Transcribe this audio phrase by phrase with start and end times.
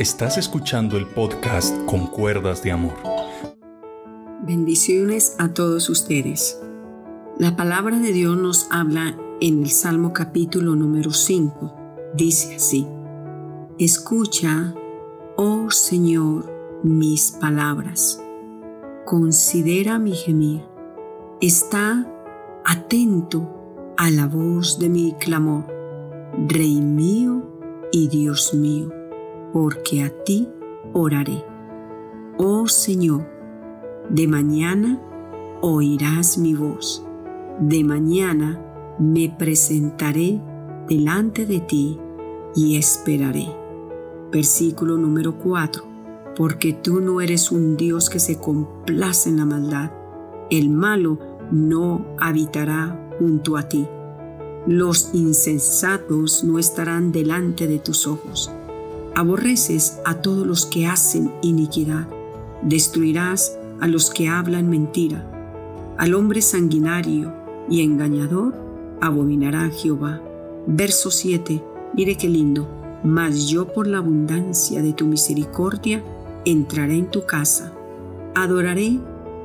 [0.00, 2.94] Estás escuchando el podcast Con Cuerdas de Amor.
[4.46, 6.58] Bendiciones a todos ustedes.
[7.38, 11.76] La palabra de Dios nos habla en el Salmo capítulo número 5.
[12.14, 12.86] Dice así,
[13.78, 14.74] Escucha,
[15.36, 16.50] oh Señor,
[16.82, 18.22] mis palabras.
[19.04, 20.62] Considera mi gemir.
[21.42, 22.10] Está
[22.64, 25.66] atento a la voz de mi clamor.
[26.48, 27.42] Rey mío
[27.92, 28.94] y Dios mío
[29.52, 30.48] porque a ti
[30.92, 31.44] oraré.
[32.36, 33.26] Oh Señor,
[34.08, 35.00] de mañana
[35.60, 37.04] oirás mi voz,
[37.60, 38.60] de mañana
[38.98, 40.40] me presentaré
[40.88, 41.98] delante de ti
[42.54, 43.48] y esperaré.
[44.32, 45.84] Versículo número 4.
[46.36, 49.90] Porque tú no eres un Dios que se complace en la maldad.
[50.48, 51.18] El malo
[51.50, 53.86] no habitará junto a ti.
[54.66, 58.52] Los insensatos no estarán delante de tus ojos
[59.14, 62.08] Aborreces a todos los que hacen iniquidad,
[62.62, 65.26] destruirás a los que hablan mentira.
[65.98, 67.32] Al hombre sanguinario
[67.68, 68.54] y engañador
[69.00, 70.20] abominará Jehová.
[70.66, 71.62] Verso 7,
[71.94, 72.68] mire qué lindo.
[73.02, 76.02] Mas yo por la abundancia de tu misericordia
[76.44, 77.72] entraré en tu casa.
[78.34, 78.98] Adoraré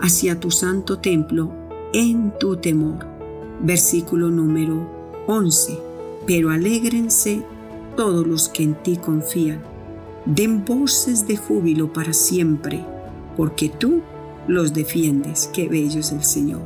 [0.00, 1.52] hacia tu santo templo
[1.92, 3.06] en tu temor.
[3.62, 4.88] Versículo número
[5.26, 5.78] 11.
[6.26, 7.44] Pero alégrense
[7.96, 9.60] todos los que en ti confían.
[10.24, 12.84] Den voces de júbilo para siempre,
[13.36, 14.02] porque tú
[14.46, 15.50] los defiendes.
[15.52, 16.62] Qué bello es el Señor.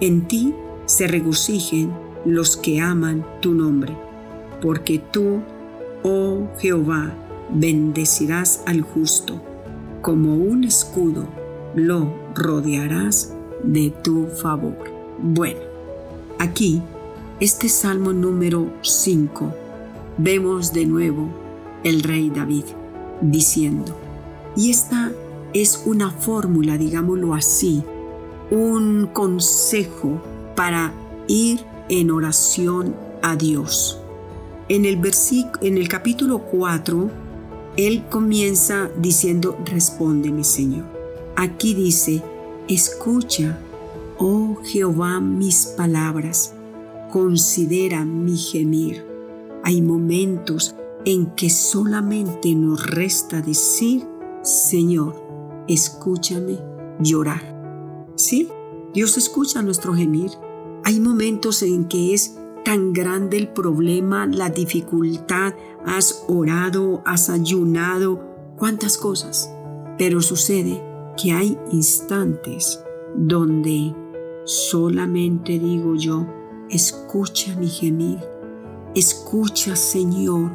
[0.00, 0.54] En ti
[0.86, 1.92] se regocijen
[2.24, 3.96] los que aman tu nombre,
[4.60, 5.40] porque tú,
[6.02, 7.14] oh Jehová,
[7.52, 9.40] bendecirás al justo,
[10.02, 11.28] como un escudo
[11.74, 14.76] lo rodearás de tu favor.
[15.18, 15.60] Bueno,
[16.38, 16.82] aquí,
[17.38, 19.69] este Salmo número 5
[20.22, 21.28] vemos de nuevo
[21.82, 22.64] el rey David
[23.22, 23.96] diciendo,
[24.56, 25.12] y esta
[25.54, 27.82] es una fórmula, digámoslo así,
[28.50, 30.20] un consejo
[30.54, 30.92] para
[31.26, 33.98] ir en oración a Dios.
[34.68, 35.00] En el,
[35.62, 37.10] en el capítulo 4,
[37.76, 40.84] él comienza diciendo, respóndeme Señor.
[41.36, 42.22] Aquí dice,
[42.68, 43.58] escucha,
[44.18, 46.54] oh Jehová, mis palabras,
[47.10, 49.09] considera mi gemir
[49.64, 54.06] hay momentos en que solamente nos resta decir,
[54.42, 56.58] Señor, escúchame
[57.00, 57.56] llorar.
[58.16, 58.48] ¿Sí?
[58.92, 60.30] Dios escucha nuestro gemir.
[60.84, 65.54] Hay momentos en que es tan grande el problema, la dificultad,
[65.84, 68.20] has orado, has ayunado,
[68.56, 69.50] cuántas cosas.
[69.96, 70.82] Pero sucede
[71.16, 72.82] que hay instantes
[73.16, 73.94] donde
[74.44, 76.26] solamente digo yo,
[76.68, 78.18] escucha mi gemir,
[78.94, 80.50] Escucha, Señor,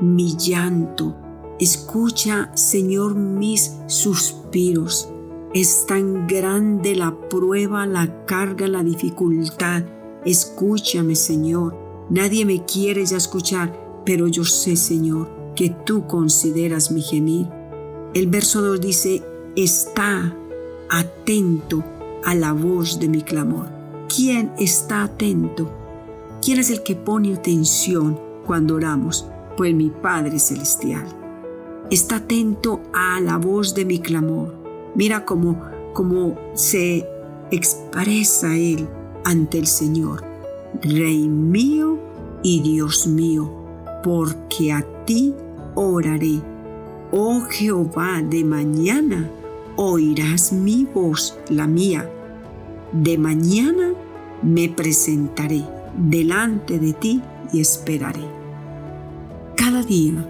[0.00, 1.14] mi llanto.
[1.60, 5.10] Escucha, Señor, mis suspiros.
[5.52, 9.82] Es tan grande la prueba, la carga, la dificultad.
[10.24, 11.76] Escúchame, Señor.
[12.08, 17.48] Nadie me quiere ya escuchar, pero yo sé, Señor, que tú consideras mi gemir.
[18.14, 19.22] El verso 2 dice,
[19.56, 20.34] está
[20.88, 21.84] atento
[22.24, 23.68] a la voz de mi clamor.
[24.08, 25.83] ¿Quién está atento?
[26.44, 29.26] ¿Quién es el que pone atención cuando oramos?
[29.56, 31.06] Pues mi Padre Celestial.
[31.90, 34.54] Está atento a la voz de mi clamor.
[34.94, 35.58] Mira cómo,
[35.94, 37.08] cómo se
[37.50, 38.86] expresa Él
[39.24, 40.22] ante el Señor.
[40.82, 41.98] Rey mío
[42.42, 43.50] y Dios mío,
[44.02, 45.34] porque a ti
[45.74, 46.42] oraré.
[47.10, 49.30] Oh Jehová, de mañana
[49.76, 52.10] oirás mi voz, la mía.
[52.92, 53.94] De mañana
[54.42, 55.64] me presentaré
[55.96, 57.22] delante de ti
[57.52, 58.24] y esperaré.
[59.56, 60.26] Cada día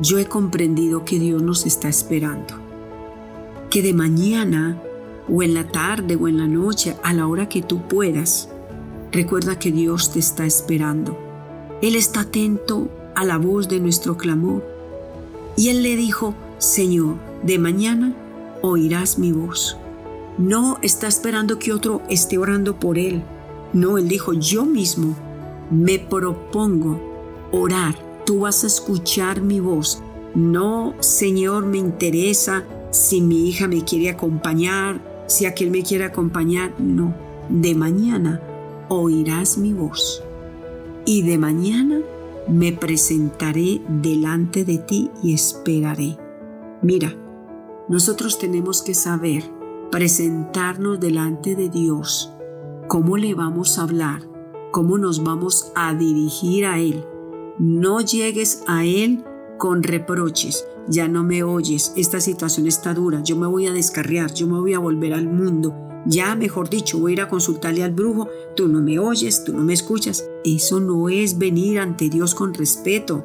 [0.00, 2.54] yo he comprendido que Dios nos está esperando,
[3.70, 4.80] que de mañana
[5.28, 8.48] o en la tarde o en la noche, a la hora que tú puedas,
[9.12, 11.18] recuerda que Dios te está esperando.
[11.82, 14.64] Él está atento a la voz de nuestro clamor.
[15.56, 18.14] Y Él le dijo, Señor, de mañana
[18.62, 19.76] oirás mi voz.
[20.38, 23.22] No está esperando que otro esté orando por Él
[23.72, 25.16] no, él dijo, yo mismo
[25.70, 27.00] me propongo
[27.52, 30.02] orar, tú vas a escuchar mi voz.
[30.34, 36.74] No, Señor, me interesa si mi hija me quiere acompañar, si aquel me quiere acompañar.
[36.78, 37.14] No,
[37.48, 38.40] de mañana
[38.88, 40.22] oirás mi voz.
[41.04, 42.00] Y de mañana
[42.48, 46.18] me presentaré delante de ti y esperaré.
[46.82, 47.14] Mira,
[47.88, 49.44] nosotros tenemos que saber
[49.90, 52.35] presentarnos delante de Dios
[52.88, 54.22] cómo le vamos a hablar,
[54.70, 57.04] cómo nos vamos a dirigir a Él.
[57.58, 59.24] No llegues a Él
[59.58, 64.32] con reproches, ya no me oyes, esta situación está dura, yo me voy a descarriar,
[64.34, 65.74] yo me voy a volver al mundo,
[66.06, 69.52] ya mejor dicho, voy a ir a consultarle al brujo, tú no me oyes, tú
[69.52, 70.24] no me escuchas.
[70.44, 73.24] Eso no es venir ante Dios con respeto.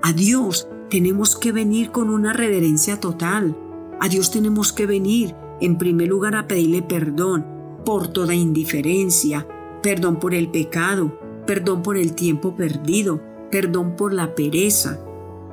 [0.00, 3.56] A Dios tenemos que venir con una reverencia total.
[3.98, 9.46] A Dios tenemos que venir, en primer lugar, a pedirle perdón por toda indiferencia,
[9.82, 15.00] perdón por el pecado, perdón por el tiempo perdido, perdón por la pereza.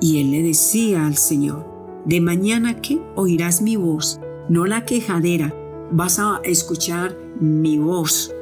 [0.00, 1.66] Y él le decía al Señor,
[2.04, 5.54] de mañana que oirás mi voz, no la quejadera,
[5.90, 8.32] vas a escuchar mi voz.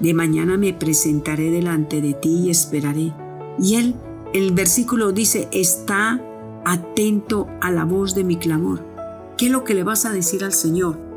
[0.00, 3.12] De mañana me presentaré delante de ti y esperaré.
[3.58, 3.94] Y él,
[4.34, 6.22] el versículo dice, está
[6.64, 8.84] atento a la voz de mi clamor.
[9.36, 11.07] ¿Qué es lo que le vas a decir al Señor?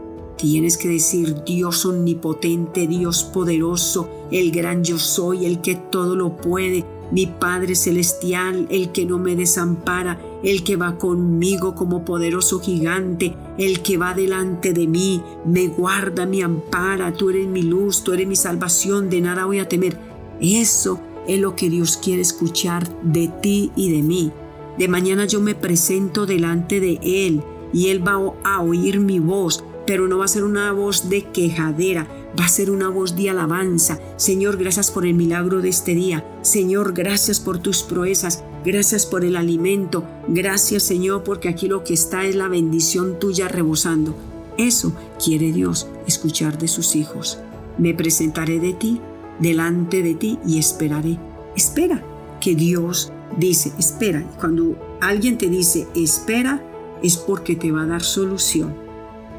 [0.42, 6.36] Tienes que decir Dios omnipotente, Dios poderoso, el gran yo soy, el que todo lo
[6.36, 12.60] puede, mi Padre Celestial, el que no me desampara, el que va conmigo como poderoso
[12.60, 18.04] gigante, el que va delante de mí, me guarda, me ampara, tú eres mi luz,
[18.04, 19.96] tú eres mi salvación, de nada voy a temer.
[20.42, 24.32] Eso es lo que Dios quiere escuchar de ti y de mí.
[24.80, 27.44] De mañana yo me presento delante de Él
[27.74, 31.26] y Él va a oír mi voz, pero no va a ser una voz de
[31.34, 32.08] quejadera,
[32.40, 34.00] va a ser una voz de alabanza.
[34.16, 36.26] Señor, gracias por el milagro de este día.
[36.44, 38.42] Señor, gracias por tus proezas.
[38.64, 40.06] Gracias por el alimento.
[40.30, 44.16] Gracias Señor porque aquí lo que está es la bendición tuya rebosando.
[44.58, 47.40] Eso quiere Dios escuchar de sus hijos.
[47.78, 49.02] Me presentaré de ti,
[49.40, 51.20] delante de ti y esperaré.
[51.58, 52.02] Espera
[52.40, 54.24] que Dios dice, espera.
[54.40, 56.64] Cuando alguien te dice espera,
[57.04, 58.90] es porque te va a dar solución.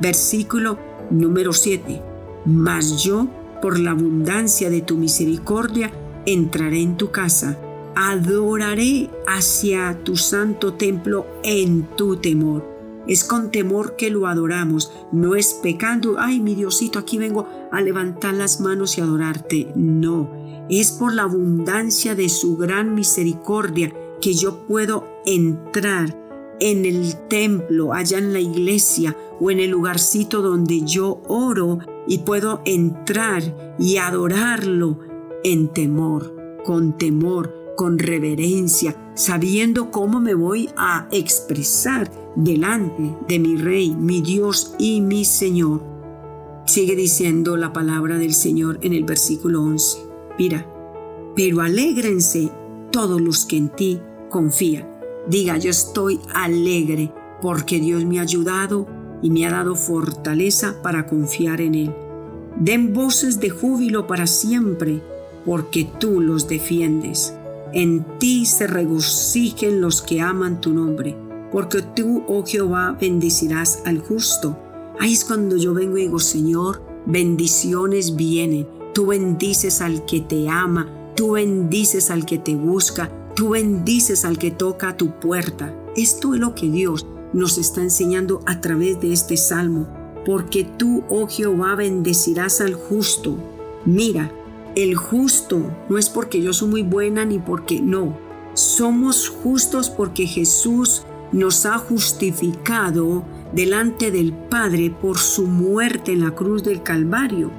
[0.03, 0.79] Versículo
[1.11, 2.03] número 7.
[2.45, 3.29] Mas yo,
[3.63, 5.93] por la abundancia de tu misericordia,
[6.27, 7.57] entraré en tu casa
[7.95, 12.71] adoraré hacia tu santo templo en tu temor.
[13.07, 17.81] Es con temor que lo adoramos, no es pecando, ay mi Diosito, aquí vengo a
[17.81, 19.73] levantar las manos y adorarte.
[19.75, 20.31] No,
[20.71, 26.17] es por la abundancia de su gran misericordia que yo puedo entrar
[26.63, 32.19] en el templo, allá en la iglesia o en el lugarcito donde yo oro y
[32.19, 35.01] puedo entrar y adorarlo
[35.43, 43.57] en temor, con temor, con reverencia, sabiendo cómo me voy a expresar delante de mi
[43.57, 45.83] Rey, mi Dios y mi Señor.
[46.65, 49.99] Sigue diciendo la palabra del Señor en el versículo 11.
[50.39, 50.65] Mira,
[51.35, 52.53] pero alégrense
[52.93, 54.01] todos los que en ti
[54.31, 54.92] confían.
[55.29, 58.87] Diga, yo estoy alegre porque Dios me ha ayudado
[59.23, 61.95] y me ha dado fortaleza para confiar en Él.
[62.57, 65.01] Den voces de júbilo para siempre
[65.45, 67.35] porque tú los defiendes.
[67.73, 71.17] En ti se regocijen los que aman tu nombre,
[71.51, 74.59] porque tú, oh Jehová, bendecirás al justo.
[75.01, 78.67] Ahí es cuando yo vengo y digo, Señor, bendiciones vienen.
[78.93, 84.39] Tú bendices al que te ama, tú bendices al que te busca, tú bendices al
[84.39, 85.75] que toca a tu puerta.
[85.97, 89.89] Esto es lo que Dios nos está enseñando a través de este salmo,
[90.25, 93.37] porque tú, oh Jehová, bendecirás al justo.
[93.85, 94.31] Mira,
[94.75, 98.17] el justo no es porque yo soy muy buena ni porque no.
[98.55, 101.03] Somos justos porque Jesús
[101.33, 107.51] nos ha justificado delante del Padre por su muerte en la cruz del Calvario.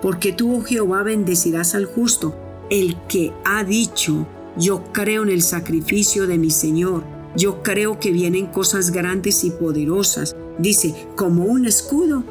[0.00, 2.34] Porque tú, oh Jehová, bendecirás al justo,
[2.70, 7.04] el que ha dicho, yo creo en el sacrificio de mi Señor,
[7.36, 10.36] yo creo que vienen cosas grandes y poderosas.
[10.58, 12.24] Dice, como un escudo,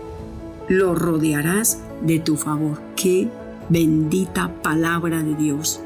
[0.67, 2.79] lo rodearás de tu favor.
[2.95, 3.27] ¡Qué
[3.71, 5.79] Bendita palabra de Dios.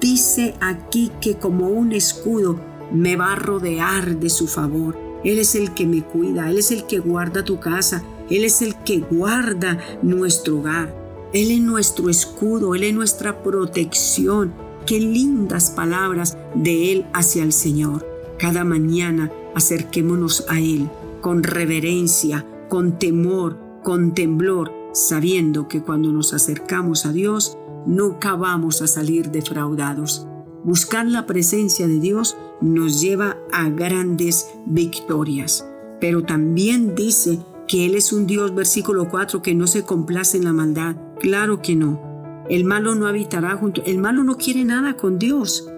[0.00, 2.58] Dice aquí que como un escudo
[2.90, 4.96] me va a rodear de su favor.
[5.22, 8.62] Él es el que me cuida, Él es el que guarda tu casa, Él es
[8.62, 10.96] el que guarda nuestro hogar.
[11.34, 14.54] Él es nuestro escudo, Él es nuestra protección.
[14.92, 18.06] Qué lindas palabras de Él hacia el Señor.
[18.38, 20.90] Cada mañana acerquémonos a Él
[21.22, 27.56] con reverencia, con temor, con temblor, sabiendo que cuando nos acercamos a Dios
[27.86, 30.26] nunca vamos a salir defraudados.
[30.62, 35.66] Buscar la presencia de Dios nos lleva a grandes victorias,
[36.02, 40.44] pero también dice que Él es un Dios, versículo 4, que no se complace en
[40.44, 40.96] la maldad.
[41.18, 42.11] Claro que no.
[42.48, 45.70] El malo no habitará junto, el malo no quiere nada con Dios,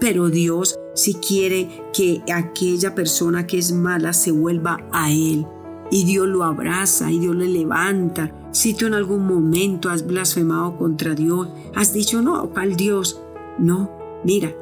[0.00, 5.46] pero Dios sí quiere que aquella persona que es mala se vuelva a Él.
[5.90, 10.76] Y Dios lo abraza y Dios le levanta si tú en algún momento has blasfemado
[10.76, 13.20] contra Dios, has dicho, no, ¿cuál Dios?
[13.58, 13.90] No,
[14.24, 14.54] mira,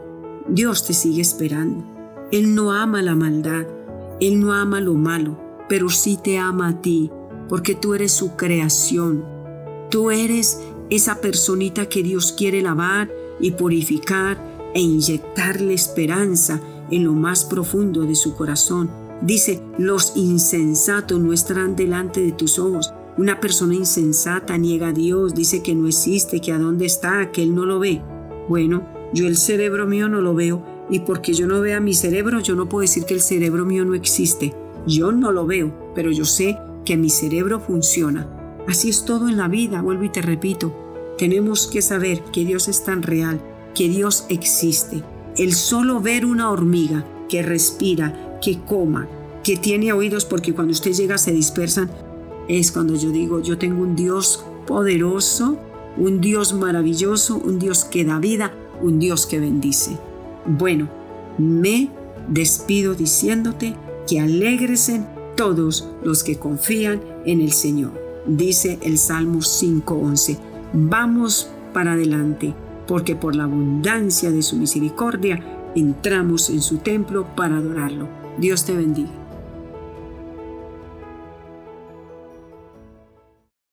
[0.49, 1.85] Dios te sigue esperando.
[2.33, 3.67] Él no ama la maldad.
[4.21, 7.11] Él no ama lo malo, pero sí te ama a ti,
[7.49, 9.25] porque tú eres su creación.
[9.91, 10.61] Tú eres
[10.91, 14.39] esa personita que Dios quiere lavar y purificar
[14.75, 18.91] e inyectarle esperanza en lo más profundo de su corazón.
[19.23, 22.93] Dice, los insensatos no estarán delante de tus ojos.
[23.17, 27.43] Una persona insensata niega a Dios, dice que no existe, que a dónde está, que
[27.43, 28.03] Él no lo ve.
[28.49, 32.41] Bueno, yo el cerebro mío no lo veo y porque yo no vea mi cerebro,
[32.41, 34.55] yo no puedo decir que el cerebro mío no existe.
[34.87, 38.36] Yo no lo veo, pero yo sé que mi cerebro funciona.
[38.69, 41.15] Así es todo en la vida, vuelvo y te repito.
[41.19, 43.41] Tenemos que saber que Dios es tan real,
[43.75, 45.03] que Dios existe.
[45.37, 49.09] El solo ver una hormiga que respira, que coma,
[49.43, 51.91] que tiene oídos porque cuando usted llega se dispersan,
[52.49, 55.59] es cuando yo digo, yo tengo un Dios poderoso,
[55.97, 59.97] un Dios maravilloso, un Dios que da vida, un Dios que bendice.
[60.47, 60.89] Bueno,
[61.39, 61.91] me
[62.29, 63.75] despido diciéndote
[64.07, 65.07] que alegresen
[65.37, 67.93] todos los que confían en el Señor,
[68.27, 70.39] dice el Salmo 5.11.
[70.73, 72.55] Vamos para adelante,
[72.87, 75.41] porque por la abundancia de su misericordia
[75.75, 78.09] entramos en su templo para adorarlo.
[78.39, 79.26] Dios te bendiga.